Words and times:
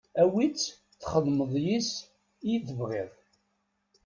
Awi-tt 0.21 0.71
txedmeḍ 1.01 1.53
yes-s 1.65 1.91
i 2.51 2.53
tebɣiḍ. 2.65 3.11